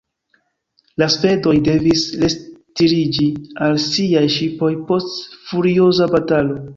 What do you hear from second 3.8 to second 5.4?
siaj ŝipoj post